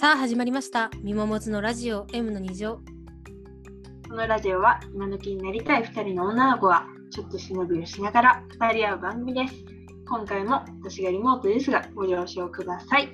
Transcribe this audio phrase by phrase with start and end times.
[0.00, 0.90] さあ始まりました。
[1.02, 2.80] みももずのラジオ M の2乗。
[4.08, 9.54] このラジオは今時になりたい2人の女の子がちょっと忍びをしながら語り合う番組です。
[10.08, 13.10] 今回も私がリモートですがご了承ください。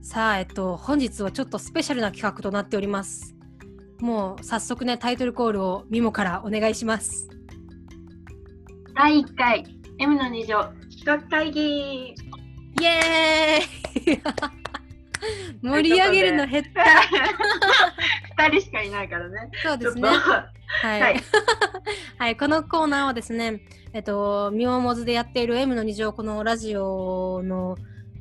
[0.00, 3.36] さあ、えっと、本日はちょっとスペシャルな企画となっております。
[4.00, 7.28] もう早速ね、タイトルコールをみもからお願いします。
[8.94, 9.66] 第1回
[9.98, 12.14] M の2乗企画会議
[12.80, 14.61] イエーイ
[15.62, 16.82] 盛り上げるの減った。
[18.44, 19.50] 2人しかいないからね。
[19.62, 20.08] そうですね。
[20.08, 21.16] はい、はい
[22.18, 23.60] はい、このコーナーはですね、
[23.92, 27.76] えっと、みおもずでやっている M の2乗、このラジオの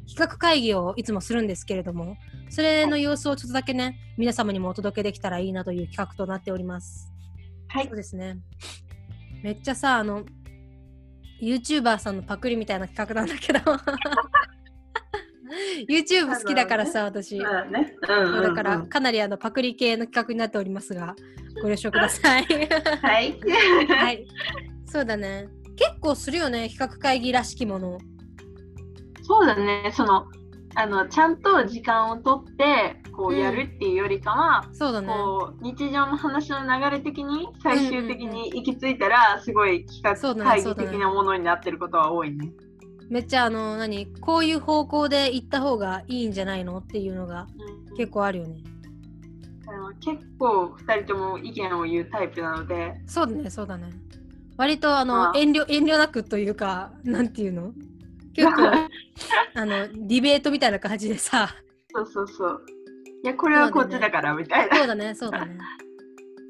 [0.08, 2.18] 企画会議をいつもするんですけれども、
[2.50, 7.10] それの様子をちょっとだけね、皆様にもお届けできたらいいなという企画となっております。
[7.72, 8.38] とはいそうですね。
[9.42, 10.26] めっちゃさ、あの、
[11.42, 13.60] YouTuber さんのパクリみたいな企画なんだけど。
[15.90, 17.38] YouTube 好きだからさ、私。
[17.38, 17.44] ね。
[18.08, 21.16] うんうんうんだから、かなりあのパクリ系の企画になっておりますが、
[21.62, 22.44] ご了承ください。
[22.44, 23.40] はい。
[23.88, 24.26] はい。
[24.86, 25.48] そうだね。
[25.76, 27.98] 結構するよね、企画会議らしきもの。
[29.24, 29.92] そうだね。
[29.94, 30.28] その
[30.76, 35.08] あのちゃんと時間をとってこうやるっていうよりかは、そうだね。
[35.08, 42.52] こう日常の話の流れ的に最終的に行き着いたら、すごい企画会議的なものになってることは多いね。
[43.12, 47.46] めっちゃあの、何こういう方向で行った方がいいんじゃないのっていうのが
[47.90, 48.64] うん結構あるよね。
[49.68, 53.90] あの結構2人とも意見を言うタイプなので、そうだね、そうだね。
[54.56, 57.74] 割とあのあ遠慮遠慮なくというか、なんていうの？
[58.34, 58.62] 結構
[59.56, 61.50] あのディベートみたいな感じでさ、
[61.94, 62.66] そうそうそう。
[63.26, 64.78] いや、これはこっちだからみたいな。
[64.78, 65.58] そうだね、そうだね。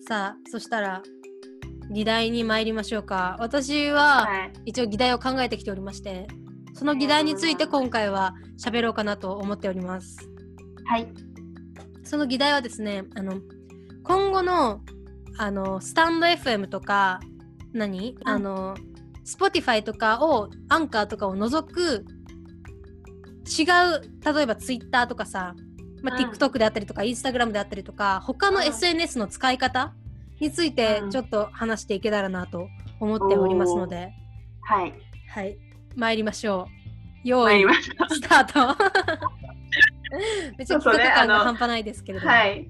[0.08, 1.02] さあ、そしたら
[1.90, 3.36] 議題に参りましょうか。
[3.40, 4.54] 私ははい。
[4.68, 6.28] 一応議題を考えてきておりまして、
[6.82, 10.18] その議題について今回は喋ろうかなと思っております。
[10.88, 11.08] はい。
[12.04, 13.40] その議題はですね、あの
[14.02, 14.82] 今後の
[15.38, 17.20] あのスタンド FM とか
[17.72, 18.76] 何、あの
[19.24, 22.04] Spotify とかをアンカーとかを除く
[23.46, 25.54] 違う例えば Twitter とかさ、
[26.02, 26.32] まあ、うん。
[26.32, 28.64] TikTok であったりとか Instagram であったりとか他のうん。
[28.64, 29.94] SNS の使い方
[30.40, 31.12] についてうん。
[31.12, 32.70] ちょっと話していけたらなと
[33.00, 34.14] 思っておりますので、
[34.64, 34.96] はい。
[35.30, 37.28] はい参りましょう。
[37.28, 38.84] 用意参りましょスタート
[40.58, 42.22] めっちゃ企画そうそうねあの感が半端ないですけれう。
[42.22, 42.34] ども。
[42.34, 42.68] はい。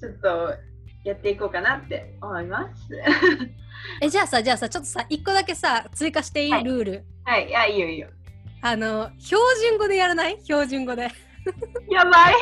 [0.00, 0.54] ちょっと
[1.04, 2.88] やっていこうかなって思います。
[4.02, 7.48] えじゃあさじゃあさちょっとさ一個だけさ追加していい、はいルールはい。
[7.48, 8.08] いや、いいよいいよ。
[8.62, 10.38] あの標準語でやらない？
[10.42, 11.02] 標準語で
[11.90, 12.34] やばい。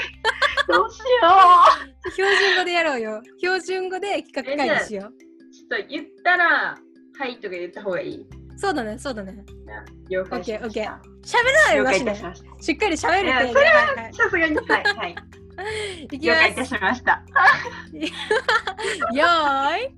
[0.69, 1.05] どうしよ
[2.13, 5.51] 標準語でやろうよ標準語で企画会議しようう。
[5.53, 6.77] ちょっと言ったら、
[7.19, 8.27] はいとか言った方がいい？
[8.57, 9.45] そうだねそうだね
[10.09, 11.03] 了解しましオッケーた。
[11.23, 15.17] 喋らないよ了解なしっかり喋るってそれはさすがに、はい、はい。
[16.05, 17.23] いきま了解いたすしました。
[17.95, 19.97] よーい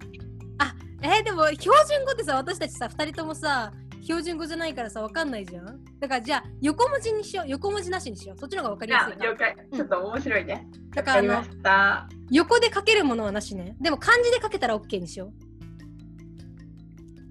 [0.58, 9.54] あえーでも標準語ってさ私たちさ2人ともさ標準語じゃないからさわかんないじゃんだからじゃあ横文字にしよう横文字なしにしようそっちの方がわかりやすい了解。
[9.74, 10.66] ちょっと面白いね。
[10.94, 12.08] だからあのわかりました。
[12.30, 13.76] 横で書けるものはなしね。
[13.80, 15.47] でも漢字で書けたら OK にしよう。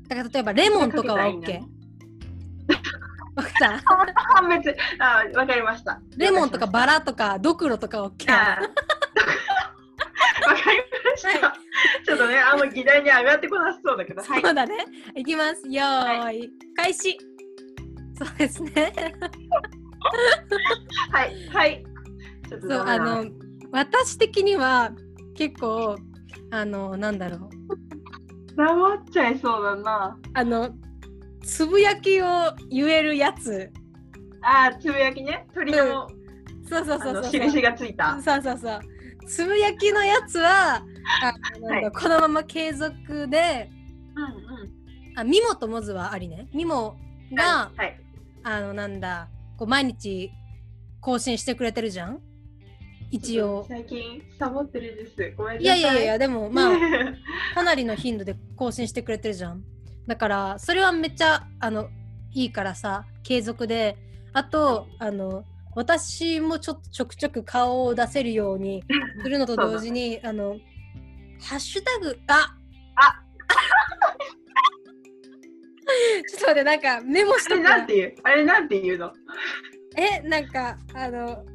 [0.07, 1.59] だから例えばレモンとかは OK。
[3.35, 3.84] わかった
[4.35, 4.75] 判別。
[5.00, 6.01] あ、わかりました。
[6.18, 6.94] レモンとかバラ。
[6.94, 8.31] ラとかドクロとか OK。
[8.31, 8.59] あ
[10.47, 11.47] わかりました。
[11.47, 11.53] は
[12.06, 14.41] ちょっとね、あんま議題に上がってこなさそうだけど、はい。
[14.41, 14.85] そうだね。
[15.16, 15.68] いきます。
[15.68, 16.39] よーい。
[16.39, 16.47] は
[16.78, 17.18] 開始。
[18.18, 18.94] そうですね。
[21.12, 21.47] はい。
[21.50, 21.84] はい。
[22.50, 23.25] そう、あの、
[23.72, 24.91] 私的には
[25.35, 25.97] 結構、
[26.51, 27.50] あの、なんだろう。
[28.57, 30.18] 黙っちゃいそうだな。
[30.34, 30.72] あの、
[31.44, 32.25] つぶやきを
[32.69, 33.72] 言えるやつ。
[34.41, 35.47] あー、つぶやきね。
[35.53, 36.07] 鳥の,、
[36.68, 37.31] そうそうあのそうそう。
[37.31, 38.19] 印がついた。
[38.22, 38.79] そうそうそう。
[39.28, 43.69] つぶやきのやつは、あのはいこのまま継続で、
[44.16, 44.28] うんう
[45.16, 45.19] ん。
[45.19, 46.47] あミモとモズはありね。
[46.53, 46.97] ミモ
[47.34, 48.00] が、はい。
[48.44, 50.31] あのなんだ、こう毎日
[51.00, 52.19] 更新してくれてるじゃん
[53.12, 53.65] 一応。
[53.68, 55.33] 最近サボってるんです。
[55.38, 55.80] ごめんなさい。
[55.80, 56.77] いやいやいや、でもまあ、は
[57.56, 59.63] かなりの頻度で更新してくれてるじゃん。
[60.07, 61.89] だから、それはめっちゃ、あの、
[62.33, 63.98] いいからさ、継続で。
[64.33, 65.44] あと、あの、
[65.75, 68.83] 私もちょっとちょくちょく顔を出せるように
[69.21, 70.57] するのと同時に、 あの、
[71.42, 72.56] ハッシュタグ、あ
[72.95, 73.24] あ
[76.27, 79.13] ちょっと待って、なんかメモしあれなんていうあれなんていうの？
[79.95, 81.45] え、なんか、あの、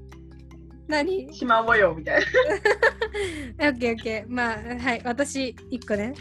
[0.93, 1.27] 何？
[1.33, 4.33] 縞模様みたいオッケーオッケー。
[4.33, 6.15] まあ、はい、私、一個ね。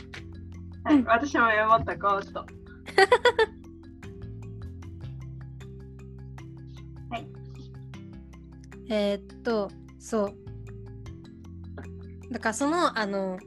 [0.84, 0.92] な。
[0.92, 2.46] はい、私もメモったこうと。
[8.90, 10.34] えーっと、そう。
[12.30, 13.38] だからそのあの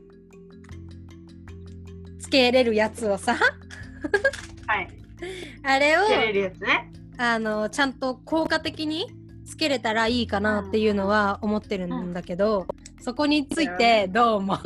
[2.18, 4.88] つけれるやつをさはい。
[5.62, 6.90] あれをつけれるやつね。
[7.18, 12.66] あのちゃんと効果的につけれたらいいかなっていうのは思ってるんだけど、
[13.00, 14.58] そこについてどう思う？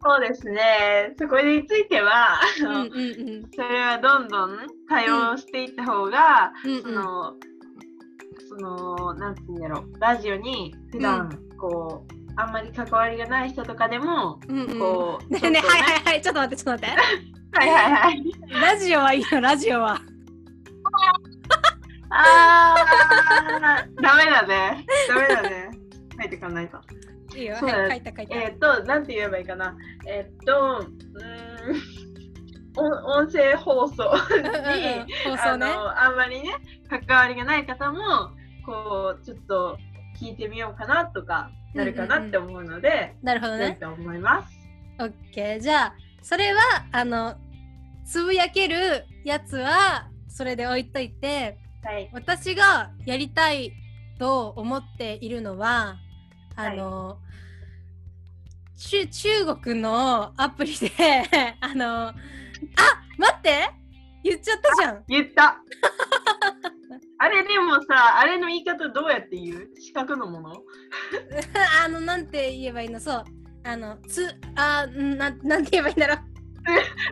[0.00, 1.14] そうですね。
[1.18, 2.90] そこについては、あうんのうんう
[3.40, 3.50] ん。
[3.52, 4.56] それはどんどん
[4.88, 7.34] 多用していった方が、うんその、
[8.48, 14.78] その、なんて言うんだろう、ラジオに普段、こう、あんまり関わりがない人とかでも、うんうん。
[14.78, 16.22] こう、ねえねえちょっとはいはいはい。
[16.22, 16.96] ちょっと待ってちょっと待って。
[17.58, 18.22] はいはいはい。
[18.62, 20.00] ラジオはいいよラジオは
[22.10, 24.86] あー、ダメだね。
[25.08, 25.70] ダメだね。
[26.18, 26.78] 書いてかないと。
[27.36, 29.76] いいよそうだはい書いた書いた、えーっと、なんて言えばいいかな。
[30.06, 31.98] えーっと、うーん、
[32.78, 34.00] 音音声放送に、
[35.24, 36.54] 放送ねあのあんまりね
[36.88, 38.30] 関わりがない方も
[38.64, 39.78] こうちょっと
[40.20, 44.54] 聞いてみようかなとかなるかなって思うので、なるほどねと思います。
[45.00, 46.60] オッケーじゃあそれは
[46.92, 47.36] あの
[48.04, 52.10] つぶやけるやつはそれで置いといてはい。
[52.12, 53.72] 私がやりたい
[54.18, 55.96] と思っているのは
[56.54, 57.18] あの、
[58.76, 60.90] 中中国のアプリで
[61.60, 62.14] あのあ
[63.16, 63.70] 待って！
[64.22, 65.04] 言っちゃったじゃん。
[65.08, 65.56] 言った。
[67.20, 69.68] あれでもさ、あれの言い方どうやって言う？
[69.80, 70.62] 四角のもの？
[71.84, 73.00] あのなんて言えばいいの？
[73.00, 73.24] そう。
[73.64, 76.18] あのつあんなんなんて言えばいいんだろう。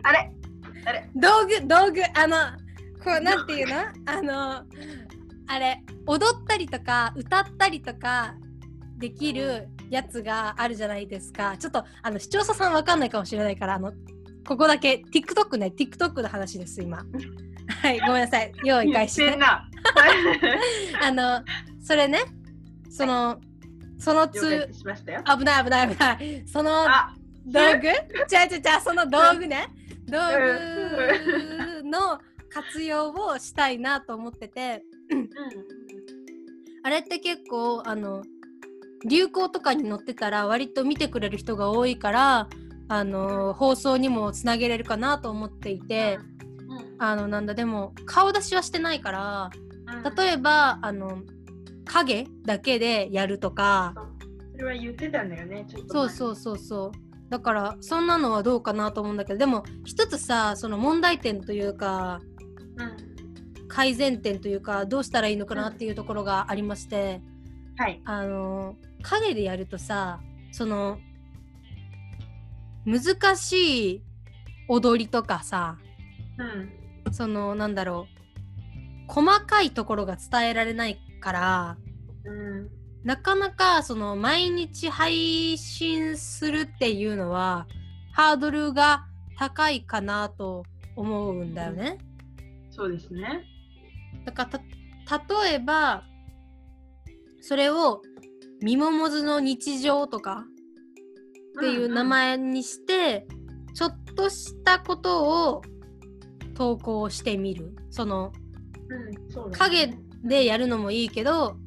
[0.03, 0.31] あれ？
[0.85, 1.09] あれ？
[1.15, 2.37] 道具道具あの
[3.03, 3.75] こうなんていうの？
[4.05, 4.63] あの
[5.49, 8.35] あれ踊ったりとか歌ったりとか
[8.97, 11.55] できるやつがあるじゃないですか。
[11.57, 13.93] ちょっとあの視聴者さんわかんないかもしれないからあの
[14.45, 15.73] ここだけ TikTok ね。
[15.77, 16.97] TikTok の話です今。
[17.81, 18.51] はいごめんなさい。
[18.63, 19.21] 用意言開始。
[21.01, 21.43] あの
[21.81, 22.19] それね
[22.89, 23.39] その
[23.99, 24.83] その了解つし。
[24.83, 26.43] 危ない危ない危ない。
[26.47, 27.13] そのあ、
[27.45, 27.87] 道具？
[28.27, 29.67] ちゃうちゃうちゃうその道具ね。
[30.07, 30.17] 道
[31.81, 35.29] 具の活用をしたいなと思っててうん。
[36.83, 38.23] あれって結構あの
[39.05, 42.49] 流行とかに載ってたら割と見てくれる人が多いから
[42.87, 46.17] あの放送にもつなげれるかなと思っていて
[46.97, 49.49] あのなんだでも顔出しはしてないから
[50.15, 51.21] 例えばあの
[51.85, 53.93] 影だけでやるとか
[54.53, 55.65] それは言ってたんだよね。
[55.69, 62.21] ちょっとそうそうそうそうだからそんなのはどうかなと思うんだけどでも一つさその問題点というか。
[63.67, 67.21] 改善点というかどうしたらいいのかなっていうところがありまして、
[67.77, 68.01] はい。
[68.05, 70.19] あの影でやるとさ
[70.51, 70.99] その
[72.85, 74.03] 難しい
[74.67, 75.77] 踊りとかさ
[76.37, 76.43] う
[77.09, 77.13] ん。
[77.13, 78.07] そのなんだろ
[79.09, 81.77] う細かいところが伝えられないから
[82.25, 82.69] うん。
[83.03, 87.67] なかなかその毎日配信するっていうのは
[88.11, 89.05] ハードルが
[89.37, 90.63] 高いかなと
[90.95, 91.99] 思うんだよね。
[92.77, 93.43] そうですね。
[94.23, 94.47] だか
[95.09, 96.03] らた例えば
[97.41, 98.01] それを
[98.61, 100.45] 「みももずの日常」とか
[101.57, 103.27] っていう名前にして、
[103.73, 105.61] ちょっとしたことを
[106.53, 108.31] 投稿してみるその
[108.89, 109.07] うん。
[109.07, 109.31] うん。
[109.31, 111.57] そね影でやるのもいいけど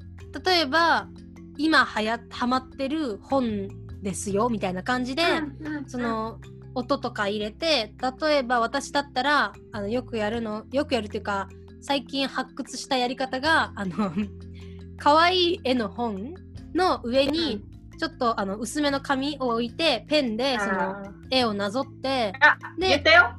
[0.45, 1.09] 例えば
[1.57, 3.69] 今はやはまってる本
[4.03, 6.41] ですよみたいな感じで、うんうんその
[6.75, 11.49] 音とか入れて例えば私だったらあのよくやるのよくやるっていうか
[11.81, 14.13] 最近発掘したやり方があの
[14.99, 16.35] 可愛い絵の本
[16.75, 17.65] の上に
[17.99, 23.37] ちょっとあの薄めの紙を置いてペンでそのあー絵をなぞってあ、で言ったよ。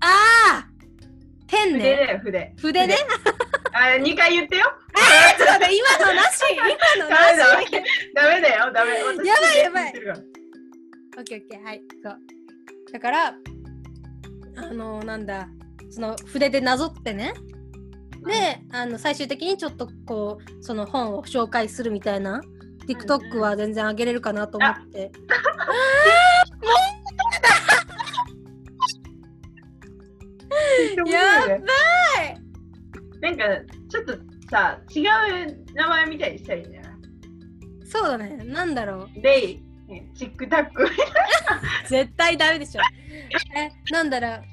[0.00, 0.78] あー
[1.48, 1.96] ペン筆ね。
[1.96, 2.54] だよ、筆。
[2.58, 2.96] 筆ね
[3.72, 4.66] あ、二回言ってよ。
[4.94, 6.42] えちょっと待って今のなし？
[6.52, 7.16] 今のな
[7.64, 7.70] し？
[8.14, 8.22] だ。
[8.22, 9.02] ダメだよ、ダメ。
[9.02, 10.37] 私やばいやばい
[11.18, 12.18] オッケーオッケーはいそう。
[12.92, 13.34] だから
[14.56, 15.48] あのなんだ
[15.90, 17.32] その筆でなぞってね。
[18.26, 22.40] であの最終的にちょっとこうその本を紹介するみたいな。
[22.88, 25.12] TikTok は全然上げれるかなと思って、
[31.06, 31.60] やばい。
[33.20, 33.44] なんか、
[33.90, 34.16] ちょっと
[34.50, 36.92] さ、違う名前みたいにしたらいいんじゃない？
[37.84, 38.38] そうだね。
[38.46, 39.20] なんだろう。
[39.22, 40.86] レイ、ねチックタック。
[41.88, 42.82] 絶対ダメでしょ。
[43.56, 44.44] えなんだろう。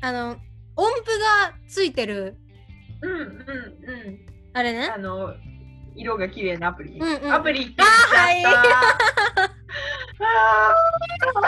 [0.00, 0.30] あの
[0.76, 2.36] 音符がついてる。
[3.02, 3.26] うんうんう
[4.10, 4.26] ん。
[4.54, 4.86] あれね。
[4.88, 5.34] あの、
[5.94, 6.98] 色が綺麗なアプリ。
[6.98, 7.32] うんうん。
[7.32, 7.88] アプリって言っ
[8.42, 8.62] ちゃっ
[9.34, 9.42] た。
[9.44, 9.48] あ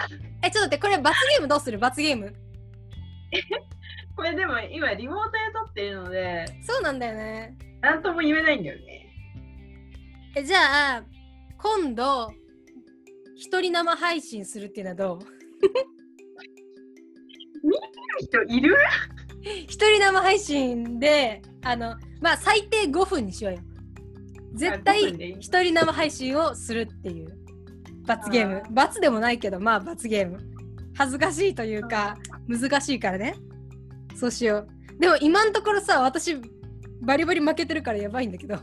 [0.42, 1.78] えちょっと待ってこれ罰ゲームどうする？
[1.78, 2.26] 罰ゲーム？
[2.26, 2.32] ー
[4.16, 7.56] これでも今リモートで撮ってるので、そうなんだよね。
[7.80, 9.06] なんとも言えないんだよね。
[10.36, 11.02] えじゃあ
[11.58, 12.32] 今度
[13.40, 15.18] 一人生配信するっていうのはどう？
[18.20, 18.76] 人いる？
[19.66, 23.60] 一人生配信であのまあ最低5分にしようよ。
[24.52, 25.00] 絶あ5対
[25.40, 27.34] 一人生配信をするっていう。
[28.04, 28.62] 罰ゲーム。
[28.72, 30.38] 罰でもないけどまあ罰ゲーム。
[30.94, 33.36] 恥ずかしいというか難しいからね。
[34.16, 35.00] そうしよう。
[35.00, 36.36] でも今のところさ私
[37.00, 38.58] バリバリ負けてるからやばいんだけど。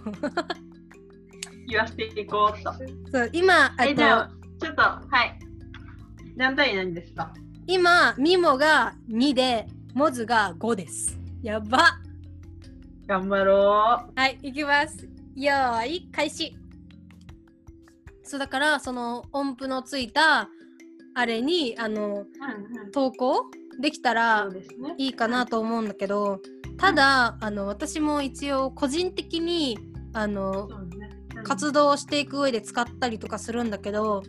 [1.68, 2.72] 言わせていこうと。
[3.12, 5.40] そう今えじゃあと、ちょっと、はい。
[6.36, 7.34] 何対何ですか？
[7.68, 12.00] 今ミモが2でモズが5ですやば
[13.08, 15.08] 頑張ろはい、いきます。
[15.36, 16.56] よーい、開始。
[18.24, 20.50] そうだから、その音符のついた
[21.16, 22.08] あれにあのう。
[22.08, 22.92] うんうん。
[22.92, 23.46] 投稿
[23.80, 24.50] できたそら。
[24.98, 26.40] いいかなと思うんだけど、
[26.78, 29.78] ただあの私も一応個人的に
[30.14, 30.68] あの
[31.44, 34.24] 活動をしていく上で使ったりとかするんだけど、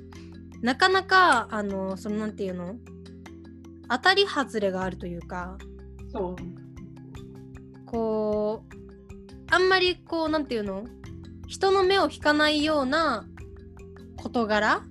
[0.63, 2.77] なかなかあのそのなんていうの？
[3.91, 5.57] 当たり外れがあるというか。
[6.13, 6.37] そう。
[7.87, 8.75] こう
[9.51, 10.85] あんまりこうなんていうの？
[11.47, 13.25] 人の目を引かないような
[14.17, 14.83] 事柄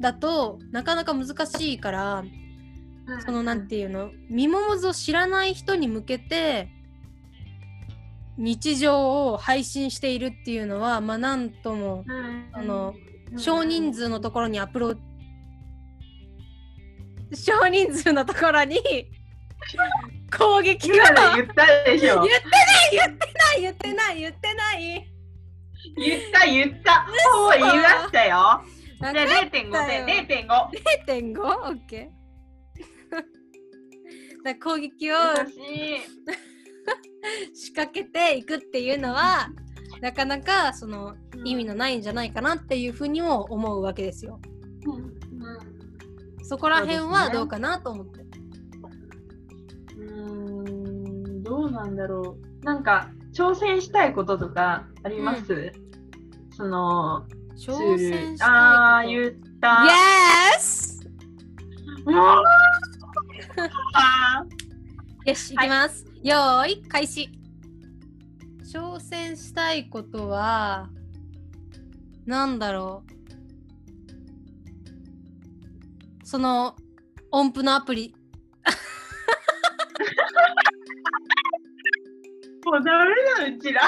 [0.00, 2.24] だとなかなか難しいから
[3.24, 4.10] そのなんていうの？
[4.28, 6.68] ミモモズを知らない人に向けて
[8.38, 12.48] 日常を配信しているっていうのはまあなんともうん。
[12.52, 12.94] あの
[13.32, 13.38] うん。
[13.38, 14.94] 少人数のところにアプロ
[17.34, 18.78] 少人数のところに
[20.36, 22.22] 攻撃今がの言ったでしょ。
[22.22, 25.12] 言ってない言ってない言ってない。
[25.96, 27.06] 言った言った。
[27.32, 28.62] ほぼ言いましたよ。
[29.00, 30.06] じゃあ言ってない0.5たよ
[31.06, 31.40] 点0.5 0.5?
[31.40, 33.14] オッケー。
[34.44, 35.16] だから攻撃を
[37.54, 39.48] 仕掛けていくっていうのは
[40.00, 44.40] なかなかその意味のないんじゃないかなっていうふうにも思うわけですよ。
[44.86, 45.18] うんうん
[46.42, 48.24] そこら辺はどうかなと思って。
[49.98, 50.08] うー
[51.38, 55.70] んどうなんだろうなんか挑戦したいこととかあります、
[56.56, 59.18] その挑戦したああいこと。
[59.20, 59.84] 言った、
[60.56, 60.88] Yes!
[65.26, 66.07] よし、いきます。
[66.22, 67.28] よーい、開始。
[68.72, 70.88] 挑戦したいことは、
[72.26, 73.08] なんだろう。
[76.26, 76.74] その
[77.30, 78.14] 音符のアプリ。
[82.64, 83.10] ーもうダメ
[83.50, 83.80] だうちら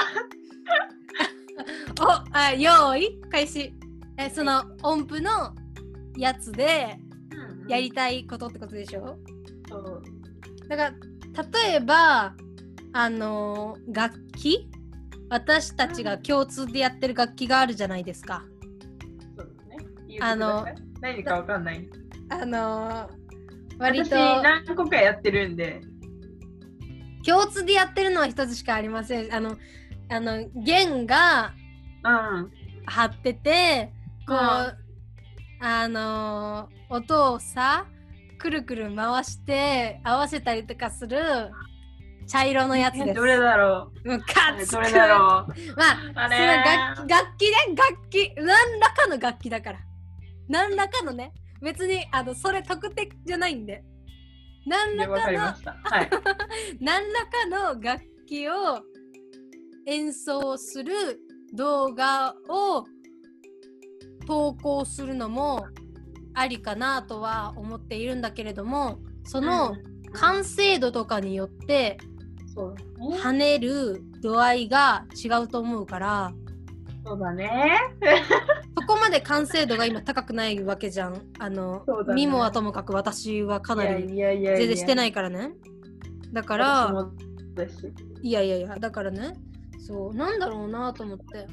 [2.01, 3.73] おあよーい、開始。
[4.17, 5.53] え、その音符の
[6.17, 6.97] やつで
[7.67, 9.17] やりたいことってことでしょ？
[9.69, 10.01] そう
[10.67, 10.93] だから、
[11.33, 12.35] 例えば、
[12.93, 14.69] あのー楽器？
[15.29, 18.43] 私たちが共通でやってる楽器があるじゃないですか。
[19.37, 19.53] そうで
[20.05, 20.17] すね。
[20.19, 20.65] あの
[20.99, 21.87] 何かわかんない。
[22.29, 23.21] あのー
[23.79, 25.81] 割私と何個かやってるんで。
[27.25, 29.33] 共通でやってるのは一つしかありません。
[29.33, 29.57] あの、
[30.09, 31.53] あの弦が
[32.03, 32.51] うん。
[32.85, 33.93] 張ってて、
[34.27, 35.65] こう、うん。
[35.65, 37.85] あのー音をさ、
[38.41, 41.19] くるくる回して合わせたりとかする
[42.27, 43.13] 茶色のやつです。
[43.13, 45.75] どれだろムカつくうどれだろう？
[45.77, 49.79] まあ、あれその楽器楽器ね、楽器、何らかの楽器だから。
[50.49, 53.83] 何らかのね、別にあのそれ特定じゃないんで。
[54.65, 56.09] 何らわかかのはい。
[56.81, 58.81] 何らかの楽器を
[59.85, 60.93] 演奏する
[61.53, 62.85] 動画を
[64.25, 65.65] 投稿するのも
[66.33, 69.91] ありかなとは思っているんだけれどもそのうん。
[70.13, 71.97] 完成度とかによって
[72.99, 76.33] 跳ねる度合いが違うと思うから。
[77.05, 77.79] そうだね。
[78.79, 81.21] そこまで完成度が今高くないわけじゃん。
[81.39, 82.13] あの、ね。
[82.13, 85.53] ミモはともかく私はかなりいやいやいや全然してないいからね。
[86.31, 89.33] だか私ら、いやいやいや、だからね、
[89.79, 91.47] そう、なんだろうなと思って。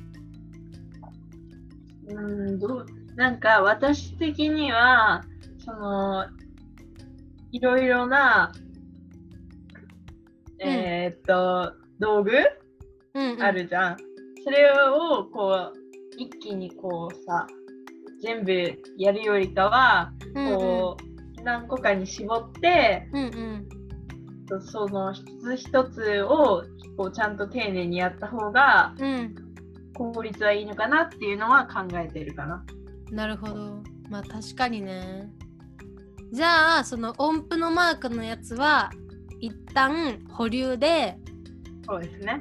[2.09, 2.87] うんどう
[3.19, 5.25] なんか私的には
[5.65, 6.25] その
[7.51, 8.53] いろいろな、
[10.61, 12.31] えーっと道具
[13.15, 13.97] うん、うん、あるじゃん、
[14.45, 15.79] それをこう
[16.17, 17.49] 一気にこうさ
[18.23, 18.53] 全部
[18.97, 20.59] やるよりかはうんうん。
[20.59, 20.97] こ
[21.41, 24.63] う、何個かに絞ってうんうん。
[24.63, 26.63] その一つ一つを
[26.97, 29.35] こうちゃんと丁寧にやった方がうん。
[29.97, 32.65] 効率はいいのかなっていうのは考えてるかな。
[33.11, 33.83] なるほど。
[34.09, 35.31] まあ確かにね。
[36.33, 38.91] じゃあ、その音符のマークのやつは、
[39.41, 41.17] 一旦保留で、
[41.87, 42.41] そうですね。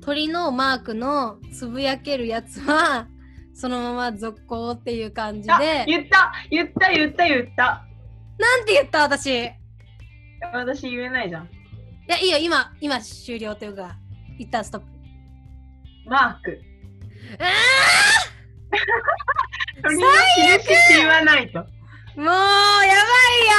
[0.00, 3.08] 鳥のマークのつぶやけるやつは、
[3.54, 7.86] そのまま続行っていう感じあで言った言った言った言った
[8.36, 9.48] なんて言った私い
[10.52, 11.48] 私言えないじゃん。
[12.08, 13.96] やいいよ今今終了というか
[14.38, 14.86] 一旦ストップ
[16.06, 16.60] マーク。
[17.38, 18.33] あ
[19.82, 20.06] 鳥の
[20.38, 21.58] 印って言わないと。
[21.60, 21.62] ー
[22.16, 22.36] もうやば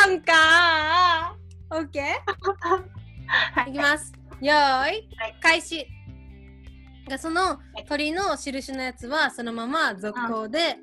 [0.08, 1.36] いやんか。
[1.72, 4.14] オッケーいきます。
[4.42, 5.04] よーい、はい。
[5.42, 5.88] 開始。
[7.10, 10.78] がその鳥の印のやつはそのまま続行で、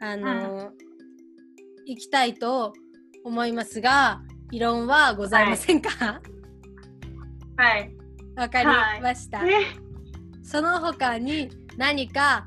[0.00, 0.70] あのー
[1.84, 2.72] 行きたいと
[3.24, 4.22] 思いますが
[4.52, 6.20] 異論はございませんか？
[7.56, 7.92] はい。
[8.36, 8.66] わ、かり
[9.02, 9.64] ました、え
[10.44, 12.46] その他に何か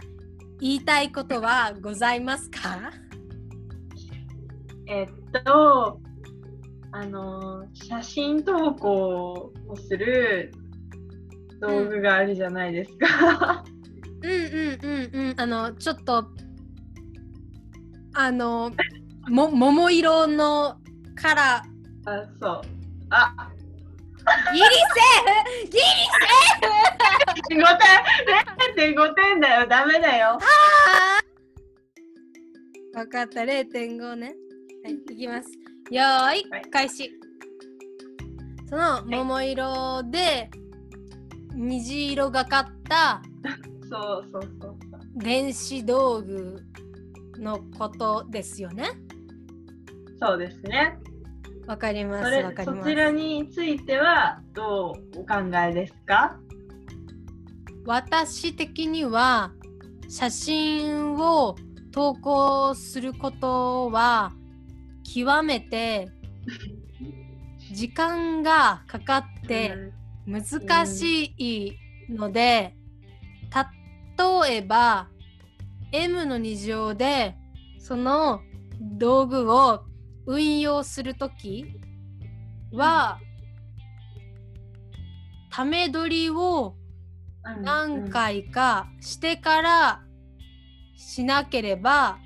[0.59, 2.91] 言いたいことはございますか？
[4.87, 5.07] えっ
[5.43, 5.99] と、
[6.91, 10.51] あの、写真投稿をする
[11.59, 13.63] 道具があるじゃないですか。
[14.21, 14.39] うんうん
[14.81, 16.25] うんうんあのちょっと
[18.15, 18.71] あの
[19.29, 20.77] も桃色の
[21.15, 22.61] カラーあ、そう。
[23.11, 23.51] あ、
[24.53, 26.69] ギリセーフギリセー
[27.41, 27.63] フ5
[28.75, 30.39] 点 !0.5 点だよ、ダメだよ。
[32.95, 34.33] 分かった0.5ね
[34.83, 35.49] はいいきます
[35.91, 37.11] よーい、はい開始
[38.69, 40.49] その桃色で
[41.53, 43.21] 虹色がかった
[43.89, 44.77] そうそうそう。
[45.17, 46.63] 電子道具
[47.37, 48.89] のことですよね
[50.19, 50.97] そうですね。
[51.67, 52.79] わかりますそかります。
[52.81, 55.35] そちらについてはどうお考
[55.67, 56.37] えですか？
[57.85, 59.51] 私的には
[60.07, 61.55] 写真を
[61.91, 64.31] 投稿することは
[65.03, 66.09] 極めて
[67.73, 69.75] 時間がかかって
[70.27, 71.73] 難しい
[72.09, 72.75] ので、
[74.47, 75.07] 例えば
[75.91, 77.35] m の2乗で
[77.79, 78.41] その
[78.79, 79.83] 道具を
[80.25, 81.65] 運用するとき
[82.71, 83.19] は、
[85.51, 86.75] ため撮りを
[87.45, 90.03] うん何回かしてから
[90.95, 92.17] しなければ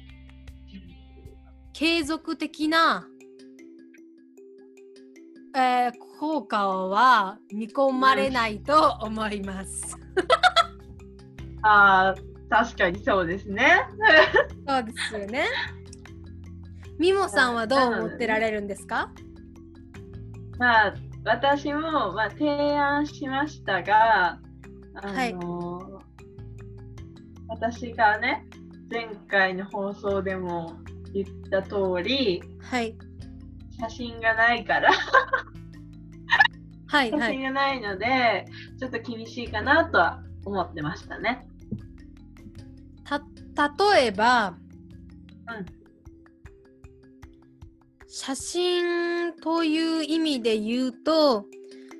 [1.74, 3.06] 継続的な、
[5.56, 9.96] えー効果は見込まれないと思います。
[11.62, 12.16] ああ、
[12.50, 13.88] 確かにそうですね。
[14.68, 15.46] そうですよね。
[17.00, 19.12] ミモさんはどう思ってられるんですか？
[20.58, 24.38] まあ、私も、まあ、提案しましたが、
[24.96, 26.02] あの
[27.48, 28.46] 私がね、
[28.92, 30.76] 前回の放送でも
[31.14, 32.96] 言った通り、はい。
[33.80, 34.92] 写真がないから、
[36.88, 37.22] はいはい。
[37.22, 38.46] 写真がないので、
[38.78, 41.48] ちょっと厳しいかなとは思ってましたね。
[43.06, 43.24] た
[43.96, 44.58] 例えば、
[45.48, 45.79] うん
[48.10, 51.46] 写真という意味で言うと、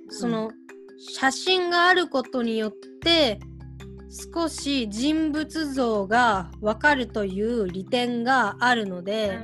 [0.10, 0.52] その
[0.98, 3.40] 写真があることによって
[4.34, 9.40] 少し人物像がわかるという利点があるのうん、で。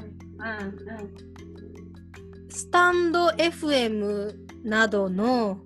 [2.49, 5.59] スタンド FM などの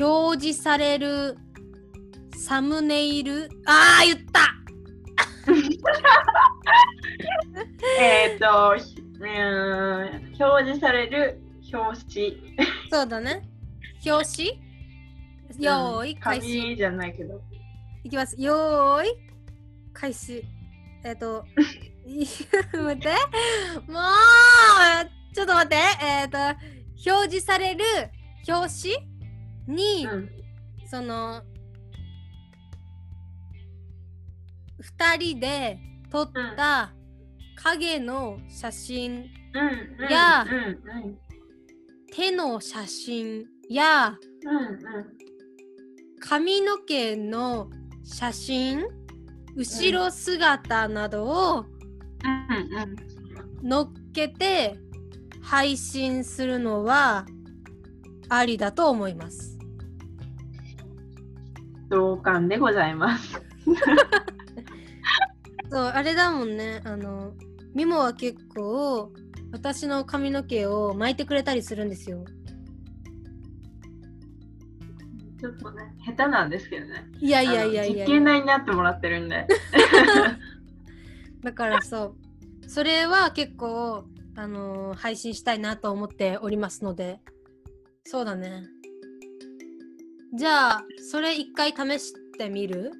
[0.00, 1.36] 表示される
[2.34, 4.54] サムネイルあー言った
[7.98, 11.40] えっ、と、うーん、表示される
[11.72, 12.56] 表紙。
[12.90, 13.48] そうだね。
[14.04, 15.64] 表紙？
[15.64, 16.60] よーい、開始。
[16.60, 17.40] 紙じゃないけど。
[18.04, 18.40] いきます。
[18.40, 19.08] よーい
[19.94, 20.44] 開始。
[21.04, 21.44] えっ、と
[22.06, 22.26] い
[22.72, 23.08] 待って。
[23.90, 25.76] もうちょっと待って。
[26.04, 27.84] えっ、と表示される
[28.46, 28.68] 表
[29.66, 30.30] 紙に、うん、
[30.86, 31.42] その
[34.80, 35.78] 2人で
[36.10, 36.92] 撮った
[37.56, 40.58] 影の写真、うん、うん、やうん、う
[41.08, 41.18] ん、
[42.14, 44.78] 手の写真やうん、うん。
[46.20, 47.68] 髪の毛の
[48.04, 48.86] 写真
[49.54, 51.64] 後ろ姿などを
[52.24, 52.32] うん
[53.62, 54.76] うん、乗っけて
[55.42, 57.24] 配信するのは
[58.28, 59.56] ありだと思います。
[61.88, 63.40] 同感でございます。
[65.70, 67.32] そうあれだもんねあの
[67.76, 69.12] ミモは結構
[69.52, 72.24] 私の髪の毛を巻いてくれたりするんですよ。
[75.38, 77.06] ちょっとね、下手なんですけどね。
[77.20, 79.46] いやいやいやいやあの実験台になってもらってるんで。
[81.44, 82.16] だからそ
[82.64, 87.20] うそれは結構あのー配信したいなと思っておりますので
[88.04, 88.64] そうだね
[90.34, 92.90] じゃあそれ一回試してみる？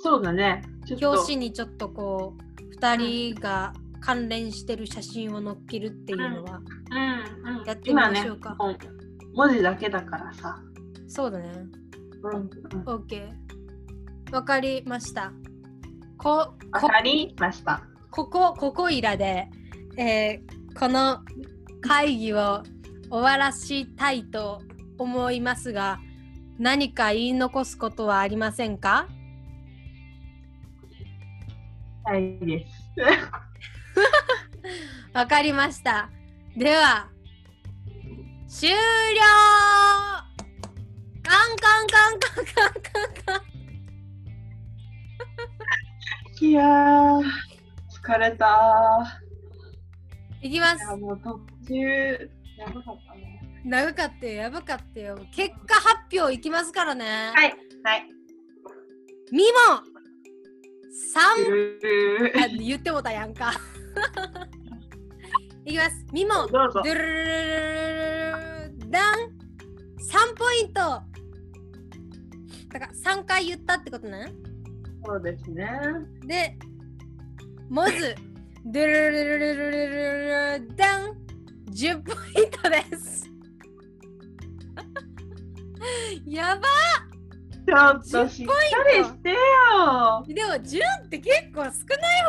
[0.00, 0.62] そうだね。
[0.90, 2.41] 表紙にちょっとこう
[2.82, 2.96] 2
[3.32, 8.78] 人が関連してる写真を載っけるっていうのは、うんうん、やってみましょうか今ね、
[9.34, 10.58] 文字だけだからさ。
[11.06, 11.52] そうだね。
[12.22, 12.48] うんうん、
[12.84, 13.28] OK。
[14.32, 15.32] わかりました。
[16.18, 17.82] こわこかりました。
[18.10, 19.48] ここここいらで、
[19.96, 21.18] えーこの
[21.82, 22.62] 会議を
[23.10, 24.62] 終わらしたいと
[24.98, 26.00] 思いますが
[26.58, 29.06] 何か言い残すことはありませんか？
[32.04, 32.72] はいです。
[35.14, 36.10] わかりました。
[36.56, 37.08] では
[38.48, 38.76] 終了
[41.22, 43.42] カンカンカンカンカンカンカン
[46.44, 47.22] いやー、
[48.02, 49.20] 疲れた
[50.42, 51.74] いきますや、もう途中、
[52.58, 53.40] やばかったね。
[53.64, 58.08] 長かったよやばかったよ結果発表いきますからねはい、はい。
[59.30, 59.91] ミモ
[60.92, 62.58] 3!
[62.58, 63.52] 言ってもたやんか。
[65.64, 66.06] いきます。
[66.12, 66.82] みも、どうぞ。
[66.84, 67.32] ドゥルルル
[70.42, 70.80] ポイント
[72.72, 74.32] だから三回言ったってことね。
[75.04, 75.68] そうですね。
[76.26, 76.58] で、
[77.68, 78.14] モズ、
[78.64, 81.16] ドゥルルルルルルルダン
[81.70, 83.30] !10 ポイントです。
[86.26, 86.62] やばっ
[87.66, 88.52] ちょっとしっか
[88.96, 89.36] りしてよ。
[90.26, 91.70] でも10って結構少ない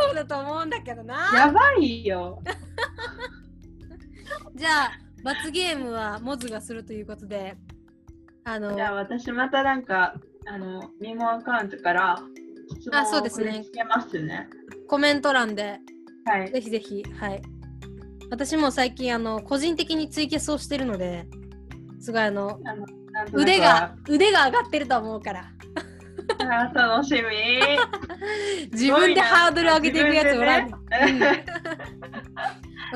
[0.08, 1.32] 方だと思うんだけどな。
[1.36, 2.42] やばいよ。
[4.56, 4.92] じゃあ
[5.24, 7.56] 罰ゲームはモズがするということで
[8.44, 10.16] あのじゃあ私またなんか、
[10.48, 12.20] あの、ミモアカウントから
[12.80, 14.50] 質問あそうをですね送りつけますね。
[14.88, 15.80] コメント欄で
[16.26, 16.52] はい。
[16.52, 17.42] ぜひぜひはい
[18.30, 21.28] 私も最近あの個人的にツイキャスをしてるので
[22.00, 22.86] すごいあのあの
[23.32, 25.52] 腕が腕が上がってると思うから。
[26.40, 27.22] あー楽しみ。
[28.72, 31.46] 自分でハードル上げていくやつおらわね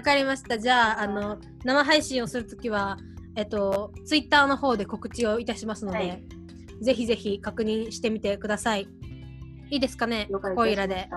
[0.03, 0.57] かりました。
[0.57, 2.97] じゃああの生配信をするときは
[3.35, 6.23] えっとツイッターの方で告知をいたしますので、はい。
[6.81, 8.87] ぜひぜひ確認してみてください。
[9.69, 10.27] いいですかね？
[10.29, 10.39] 了解。
[10.39, 11.09] いたしましたここいらで。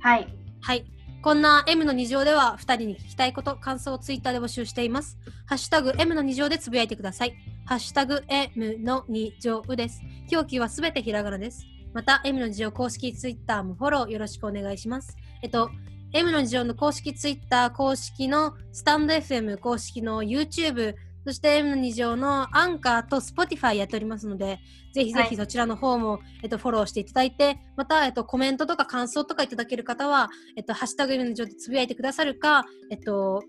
[0.00, 0.26] はい。
[0.60, 0.84] はい。
[1.22, 5.18] こんな M の2乗では2人に聞きたいこと、感想をツイッターで募集しています。
[5.46, 7.34] ハッシュタグ M の2乗でつぶやいてください。
[7.64, 10.00] ハッシュタグ M の2乗です。
[10.30, 11.64] 表記はすべてひらがなです。
[11.94, 15.16] また M の2乗公式ツイッターもフォローよろしくお願いします。
[15.42, 15.70] えっと、
[16.12, 20.94] M の2乗の公式ツイッター、公式のスタンド FM、公式の YouTube、
[21.24, 24.58] そして M の2乗のアンカーと Spotify やっておりますので、
[24.92, 33.42] ぜひぜはいひそちらの方も、えっと、フォローしていただいて、また、えっと、コメントとか感想とかいただける方は、えっと、ハッシュタグ M の上でつぶやいてくださるか、えっと、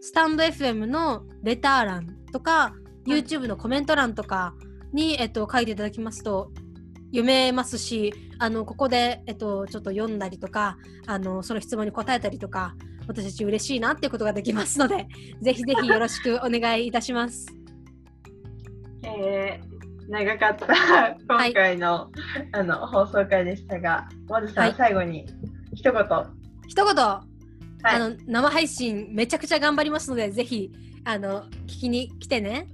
[0.00, 2.72] スタンド FM のレター欄とか、
[3.08, 4.54] YouTube のコメント欄とか
[4.92, 6.50] に、えっと、書いていただきますと、
[7.06, 12.74] 読めますし、あの、ここで、えっと、ちょっと読んだりとか、あの、その質問に答えたりとか、
[13.06, 15.06] 私たち嬉しいなっていうことができますので、
[15.40, 17.46] ぜひぜひよろしくお願いいたします。
[19.02, 22.10] えー、長かった今回の,、
[22.52, 25.24] あの放送回でしたが、まずさん、はい最後に
[25.72, 26.04] 一言。
[26.68, 27.28] 一言、はい
[27.84, 30.70] あの生配信めちゃくちゃ頑張りますので、ぜひ
[31.04, 32.66] あの聞きに来てね。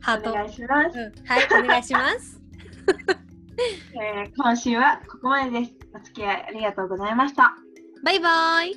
[0.00, 0.30] ハート。
[0.30, 0.98] お願いします。
[0.98, 2.40] うんはい、お願いします。
[3.94, 5.72] えー今週はここまでです。
[5.94, 7.54] お付き合いありがとうございました。
[8.02, 8.74] バイバイ。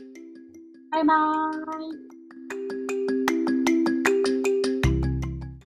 [0.91, 2.82] バイバーイ。